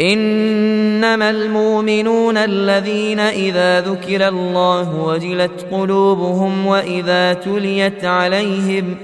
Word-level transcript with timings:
إنما 0.00 1.30
المؤمنون 1.30 2.36
الذين 2.36 3.20
إذا 3.20 3.80
ذكر 3.80 4.28
الله 4.28 5.02
وجلت 5.04 5.66
قلوبهم 5.72 6.66
وإذا 6.66 7.32
تليت 7.32 8.04
عليهم 8.04 8.96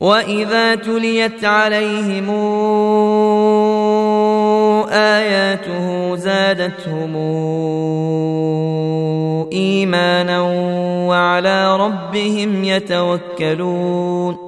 وإذا 0.00 0.74
تليت 0.74 1.44
عليهم 1.44 2.30
آياته 4.90 6.16
زادتهم 6.16 7.16
إيمانا 9.52 10.40
وعلى 11.08 11.76
ربهم 11.76 12.64
يتوكلون 12.64 14.47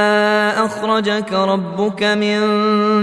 أخرجك 0.71 1.33
ربك 1.33 2.03
من 2.03 2.39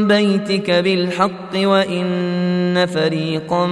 بيتك 0.09 0.71
بالحق 0.71 1.55
وإن 1.55 2.87
فريقا 2.87 3.67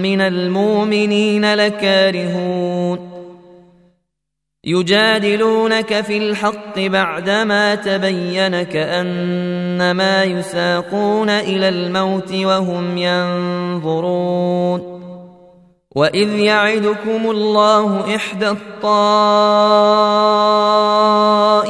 من 0.00 0.20
المؤمنين 0.20 1.54
لكارهون. 1.54 2.98
يجادلونك 4.64 6.00
في 6.00 6.18
الحق 6.18 6.78
بعدما 6.78 7.74
تبين 7.74 8.62
كأنما 8.62 10.24
يساقون 10.24 11.30
إلى 11.30 11.68
الموت 11.68 12.32
وهم 12.34 12.98
ينظرون. 12.98 14.92
وإذ 15.96 16.38
يعدكم 16.38 17.30
الله 17.30 18.16
إحدى 18.16 18.48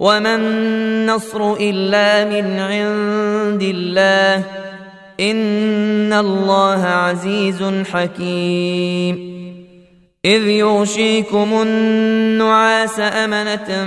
وما 0.00 0.34
النصر 0.34 1.54
الا 1.60 2.24
من 2.24 2.60
عند 2.60 3.62
الله 3.62 4.44
ان 5.20 6.12
الله 6.12 6.84
عزيز 6.84 7.84
حكيم 7.92 9.30
إذ 10.24 10.48
يغشيكم 10.48 11.62
النعاس 11.62 13.00
أمنة 13.00 13.84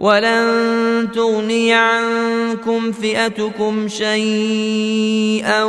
ولن 0.00 1.08
تغني 1.14 1.72
عنكم 1.74 2.92
فئتكم 2.92 3.88
شيئا 3.88 5.64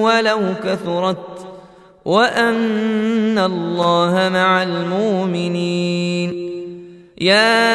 ولو 0.00 0.40
كثرت 0.64 1.46
وأن 2.04 3.38
الله 3.38 4.30
مع 4.32 4.62
المؤمنين. 4.62 6.46
يا 7.20 7.66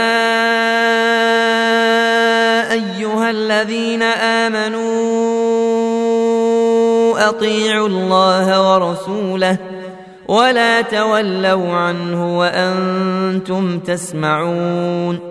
أيها 2.72 3.30
الذين 3.30 4.02
آمنوا 4.02 4.90
أطيعوا 7.30 7.88
الله 7.88 8.74
ورسوله 8.74 9.58
ولا 10.28 10.82
تولوا 10.82 11.72
عنه 11.74 12.38
وأنتم 12.40 13.80
تسمعون. 13.80 15.31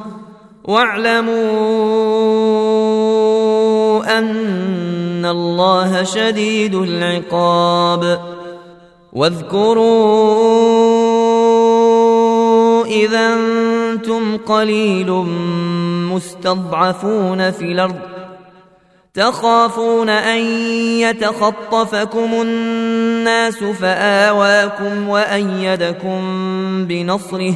واعلموا 0.63 1.31
أن 4.17 5.25
الله 5.25 6.03
شديد 6.03 6.75
العقاب. 6.75 8.19
واذكروا 9.13 10.31
إذا 12.85 13.33
أنتم 13.33 14.37
قليل 14.37 15.11
مستضعفون 16.11 17.51
في 17.51 17.61
الأرض 17.61 17.95
تخافون 19.13 20.09
أن 20.09 20.39
يتخطفكم 20.99 22.41
الناس 22.41 23.63
فآواكم 23.63 25.09
وأيدكم 25.09 26.21
بنصره 26.85 27.55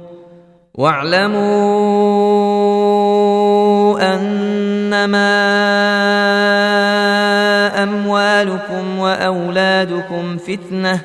واعلموا 0.81 1.41
أنما 4.15 5.33
أموالكم 7.83 8.99
وأولادكم 8.99 10.37
فتنة 10.37 11.01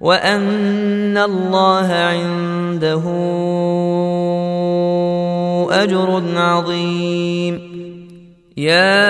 وأن 0.00 1.18
الله 1.18 1.92
عنده 1.92 3.02
أجر 5.70 6.22
عظيم. 6.36 7.70
يا 8.56 9.06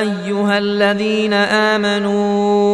أيها 0.00 0.58
الذين 0.58 1.32
آمنوا 1.32 2.73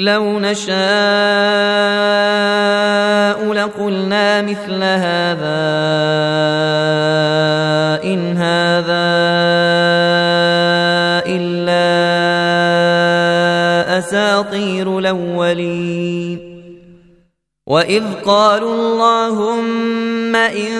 لو 0.00 0.40
نشاء 0.40 0.72
لقلنا 3.52 4.42
مثل 4.42 4.82
هذا 4.82 5.60
إن 8.04 8.36
هذا 8.36 9.10
إلا 11.26 11.84
أساطير 13.98 14.98
الأولين. 14.98 16.50
وإذ 17.66 18.04
قالوا 18.24 18.74
اللهم 18.74 20.36
إن 20.36 20.72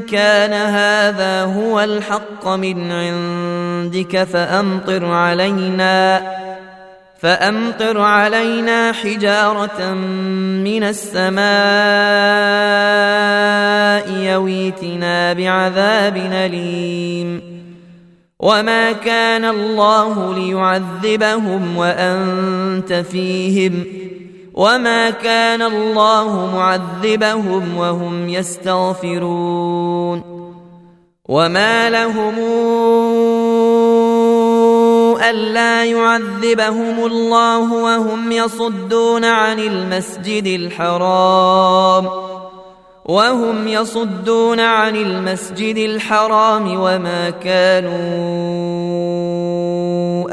كان 0.00 0.52
هذا 0.52 1.44
هو 1.44 1.80
الحق 1.80 2.48
من 2.48 2.92
عندك 2.92 4.24
فأمطر 4.24 5.04
علينا. 5.04 6.22
فأمطر 7.18 8.00
علينا 8.00 8.92
حجارة 8.92 9.94
من 10.64 10.82
السماء 10.82 11.42
يويتنا 14.32 15.32
بعذاب 15.32 16.16
أليم. 16.16 17.58
وما 18.38 18.92
كان 18.92 19.44
الله 19.44 20.34
ليعذبهم 20.34 21.76
وأنت 21.76 22.92
فيهم 22.92 23.84
ۖ. 23.84 23.86
وما 24.54 25.10
كان 25.10 25.62
الله 25.62 26.56
معذبهم 26.56 27.76
وهم 27.76 28.28
يستغفرون. 28.28 30.22
وما 31.28 31.90
لهم 31.90 32.34
ألا 35.30 35.84
يعذبهم 35.84 37.06
الله 37.06 37.72
وهم 37.72 38.32
يصدون 38.32 39.24
عن 39.24 39.58
المسجد 39.58 40.46
الحرام 40.46 42.08
وهم 43.04 43.68
يصدون 43.68 44.60
عن 44.60 44.96
المسجد 44.96 45.76
الحرام 45.76 46.80
وما 46.80 47.30
كانوا 47.30 47.88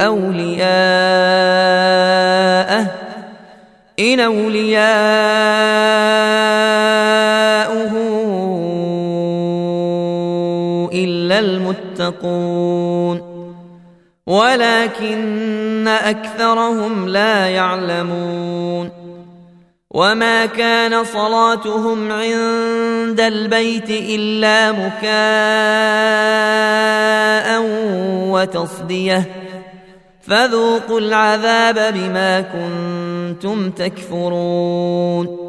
أولياءه 0.06 0.66
إن 4.00 4.20
أولياؤه 4.20 4.76
إلا 10.94 11.40
المتقون 11.40 13.35
ولكن 14.28 15.88
أكثرهم 15.88 17.08
لا 17.08 17.48
يعلمون. 17.50 18.90
وما 19.92 20.46
كان 20.46 21.04
صلاتهم 21.04 22.12
عند 22.12 23.20
البيت 23.20 23.90
إلا 23.90 24.72
مكاء 24.72 25.06
وتصدية. 28.32 29.32
فذوقوا 30.22 31.00
العذاب 31.00 31.94
بما 31.94 32.42
كنتم 32.42 33.72
تكفرون. 33.72 35.46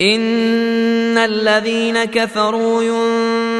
إن 0.00 1.18
الذين 1.18 2.04
كفروا 2.04 2.82
ينفقون 2.82 3.59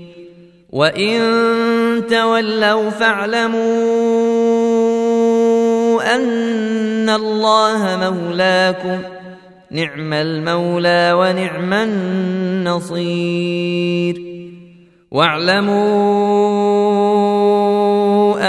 وان 0.71 1.19
تولوا 2.09 2.89
فاعلموا 2.89 3.61
ان 6.15 7.09
الله 7.09 7.99
مولاكم 8.09 8.99
نعم 9.71 10.13
المولى 10.13 11.13
ونعم 11.15 11.73
النصير 11.73 13.11
واعلموا 15.11 15.81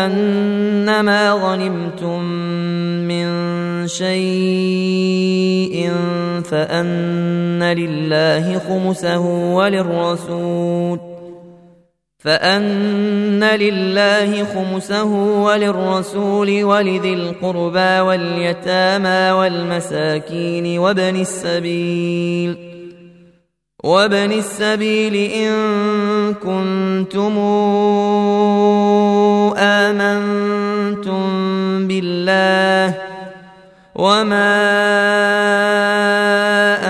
انما 0.07 1.33
غنمتم 1.33 2.23
من 3.09 3.27
شيء 3.89 5.13
فان 6.51 7.63
لله 7.63 8.59
خمسه 8.59 9.21
وللرسول 9.55 11.12
فأن 12.25 13.45
لله 13.45 14.45
خمسه 14.45 15.13
وللرسول 15.43 16.65
ولذي 16.65 17.15
القربى 17.15 18.01
واليتامى 18.01 19.31
والمساكين 19.31 20.79
وابن 20.79 21.21
السبيل 21.21 22.57
وابن 23.85 24.33
السبيل 24.33 25.15
إن 25.15 25.55
كنتم 26.35 27.39
آمنتم 29.59 31.23
بالله 31.89 32.95
وما 33.95 34.63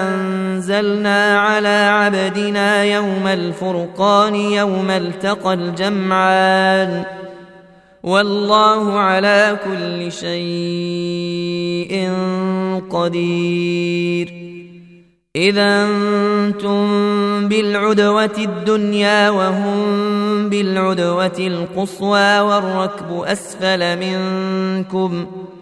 أنزلنا 0.09 1.39
على 1.39 1.92
عبدنا 2.05 2.85
يوم 2.85 3.27
الفرقان 3.27 4.35
يوم 4.35 4.91
التقى 4.91 5.55
الجمعان. 5.55 7.05
والله 8.03 8.99
على 8.99 9.59
كل 9.65 10.13
شيء 10.13 12.11
قدير. 12.91 14.35
إذا 15.37 15.85
أنتم 15.85 16.89
بالعدوة 17.49 18.39
الدنيا 18.39 19.31
وهم 19.31 19.85
بالعدوة 20.49 21.39
القصوى 21.39 22.41
والركب 22.41 23.23
أسفل 23.25 23.99
منكم 23.99 25.27
ۖ. 25.27 25.62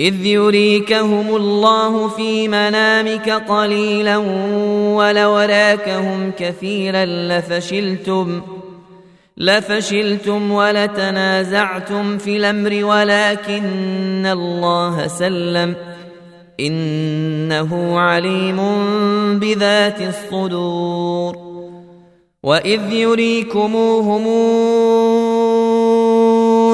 إذ 0.00 0.26
يريكهم 0.26 1.36
الله 1.36 2.08
في 2.08 2.48
منامك 2.48 3.30
قليلا 3.30 4.16
ولولاكهم 4.96 6.32
كثيرا 6.38 7.04
لفشلتم 7.04 8.42
لفشلتم 9.36 10.52
ولتنازعتم 10.52 12.18
في 12.18 12.36
الأمر 12.36 12.84
ولكن 12.84 14.26
الله 14.26 15.06
سلم. 15.06 15.74
إن 16.60 17.34
إنه 17.44 18.00
عليم 18.00 18.58
بذات 19.38 20.00
الصدور. 20.00 21.36
وإذ 22.42 22.92
يريكموهم 22.92 24.26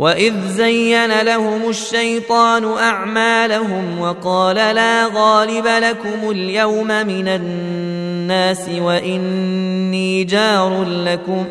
واذ 0.00 0.34
زين 0.48 1.20
لهم 1.20 1.68
الشيطان 1.68 2.64
اعمالهم 2.64 4.00
وقال 4.00 4.56
لا 4.56 5.06
غالب 5.14 5.66
لكم 5.66 6.30
اليوم 6.30 6.86
من 6.86 7.28
الناس 7.28 8.68
واني 8.78 10.24
جار 10.24 10.84
لكم 10.84 11.44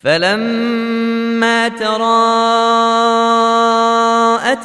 فلما 0.00 1.68
تراءت 1.68 1.96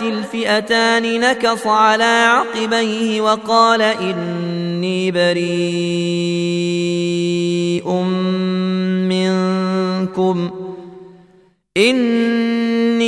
الفئتان 0.01 1.19
نكص 1.19 1.67
على 1.67 2.27
عقبيه 2.27 3.21
وقال 3.21 3.81
اني 3.81 5.11
بريء 5.11 5.47
منكم 9.07 10.51
إني 11.77 12.46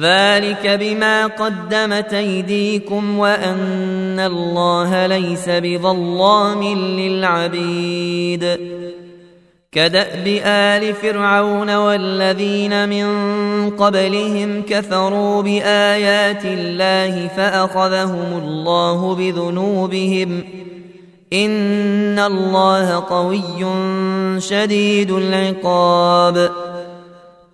ذلك 0.00 0.66
بما 0.80 1.26
قدمت 1.26 2.14
أيديكم 2.14 3.18
وأن 3.18 4.20
الله 4.20 5.06
ليس 5.06 5.48
بظلام 5.48 6.62
للعبيد. 6.98 8.58
كدأب 9.72 10.40
آل 10.44 10.94
فرعون 10.94 11.76
والذين 11.76 12.88
من 12.88 13.06
قبلهم 13.70 14.62
كفروا 14.62 15.42
بآيات 15.42 16.44
الله 16.44 17.28
فأخذهم 17.36 18.42
الله 18.44 19.14
بذنوبهم. 19.14 20.44
إن 21.32 22.18
الله 22.18 23.04
قوي 23.08 23.66
شديد 24.40 25.10
العقاب. 25.10 26.50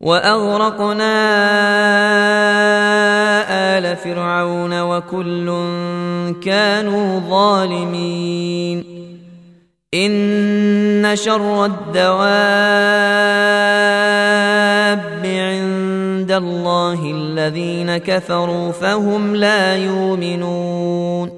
وأغرقنا 0.00 1.14
آل 3.78 3.96
فرعون 3.96 4.80
وكل 4.80 5.46
كانوا 6.42 7.20
ظالمين. 7.20 8.84
إن 9.94 11.16
شر 11.16 11.64
الدواب 11.64 12.18
عند 15.24 16.32
الله 16.32 17.10
الذين 17.14 17.96
كفروا 17.96 18.72
فهم 18.72 19.36
لا 19.36 19.76
يؤمنون. 19.76 21.37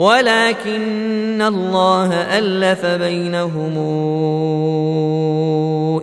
ولكن 0.00 1.42
الله 1.42 2.08
ألف 2.38 2.86
بينهم 2.86 3.74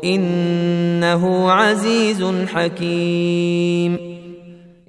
إنه 0.03 1.51
عزيز 1.51 2.21
حكيم. 2.53 3.97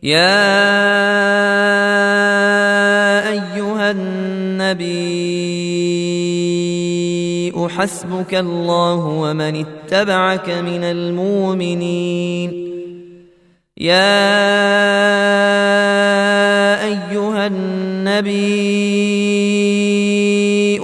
يا 0.03 0.49
أيها 3.33 3.90
النبي 3.90 5.29
حسبك 7.68 8.35
الله 8.35 9.07
ومن 9.07 9.64
اتبعك 9.64 10.51
من 10.51 10.85
المؤمنين. 10.85 12.68
يا 13.79 14.29
أيها 16.88 17.46
النبي 17.46 18.38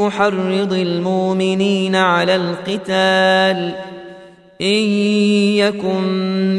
أحرض 0.07 0.73
المؤمنين 0.73 1.97
على 1.97 2.37
القتال. 2.37 3.75
إن 4.62 4.85
يكن 5.57 6.05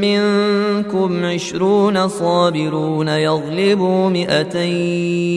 منكم 0.01 1.25
عشرون 1.25 2.08
صابرون 2.08 3.08
يغلبوا 3.08 4.10
مئتين. 4.10 5.36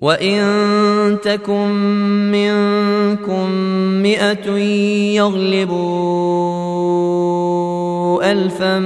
وإن 0.00 0.40
تكن 1.22 1.70
منكم 2.32 3.50
مئة 4.02 4.56
يغلبوا 5.14 6.70
ألفا 8.18 8.78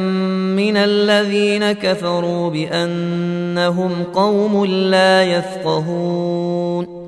من 0.57 0.77
الذين 0.77 1.73
كفروا 1.73 2.51
بأنهم 2.51 4.05
قوم 4.15 4.65
لا 4.65 5.23
يفقهون. 5.23 7.05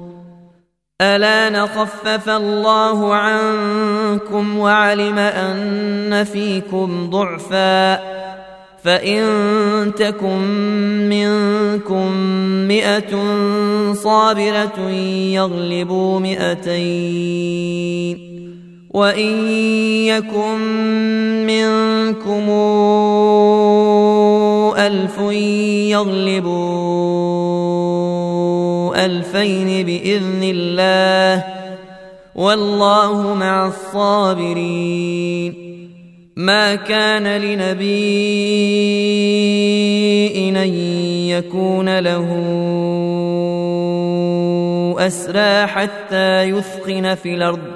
ألا 1.00 1.50
نخفف 1.50 2.29
الله 2.29 3.14
عنكم 3.14 4.59
وعلم 4.59 5.18
أن 5.18 6.24
فيكم 6.24 7.11
ضعفا. 7.11 8.16
فإن 8.85 9.22
تكن 9.98 10.38
منكم 11.09 12.12
مئة 12.68 13.12
صابرة 13.92 14.90
يغلبوا 15.31 16.20
مئتين. 16.20 18.26
وإن 18.97 19.49
يكن 20.09 20.61
منكم 21.47 22.51
ألف 24.79 25.19
يغلبوا 25.93 26.65
ألفين 29.05 29.87
بإذن 29.87 30.43
الله 30.43 31.45
والله 32.35 33.35
مع 33.35 33.67
الصابرين 33.67 35.55
ما 36.37 36.75
كان 36.75 37.37
لنبي 37.37 38.47
أن 40.67 40.75
يكون 41.29 41.99
له 41.99 42.29
أسرى 44.99 45.67
حتى 45.67 46.43
يثخن 46.43 47.15
في 47.15 47.35
الأرض 47.35 47.76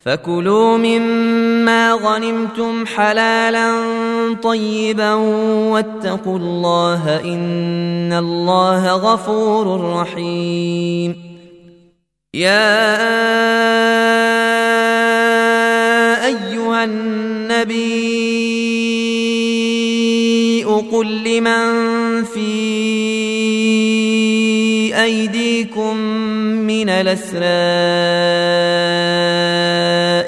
فكلوا 0.00 0.76
مما 0.76 1.92
غنمتم 1.92 2.86
حلالا 2.86 3.72
طيبا 4.42 5.14
واتقوا 5.72 6.38
الله 6.38 7.20
إن 7.24 8.12
الله 8.12 8.92
غفور 8.92 9.94
رحيم. 10.00 11.30
يا 12.34 12.96
أيها 16.26 16.84
النبي 16.84 18.30
قل 20.92 21.24
لمن 21.24 22.24
في 22.24 22.50
أيديكم 25.02 25.96
من 26.66 26.88
الأسرى 26.88 27.40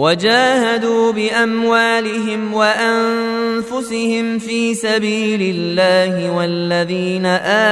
وجاهدوا 0.00 1.12
بأموالهم 1.12 2.54
وأنفسهم 2.54 4.38
في 4.38 4.74
سبيل 4.74 5.56
الله 5.56 6.36
والذين 6.36 7.26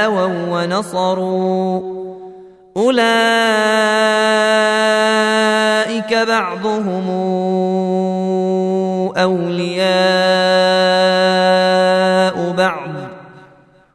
آووا 0.05 0.45
ونصروا. 0.49 1.81
أولئك 2.77 3.09
بعضهم 6.13 7.09
أولياء 9.17 9.89
بعض. 12.57 12.98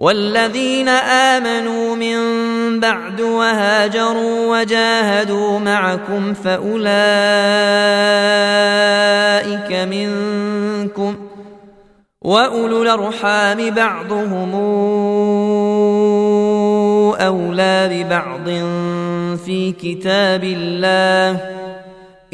والذين 0.00 0.88
آمنوا 0.88 1.96
من 1.96 2.16
بعد 2.80 3.20
وهاجروا 3.20 4.58
وجاهدوا 4.58 5.58
معكم 5.58 6.34
فأولئك 6.34 6.90
منكم 9.72 11.16
وأولو 12.22 12.82
الأرحام 12.82 13.70
بعضهم 13.70 14.54
أولى 17.20 17.88
ببعض 17.92 18.48
في 19.36 19.72
كتاب 19.72 20.44
الله 20.44 21.40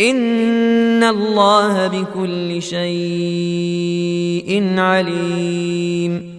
إن 0.01 1.05
الله 1.05 1.87
بكل 1.87 2.63
شيء 2.63 3.95
عليم 4.79 6.36